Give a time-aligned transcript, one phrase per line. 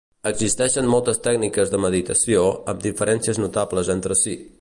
[0.27, 4.35] Existeixen moltes tècniques de meditació amb diferències notables entre si.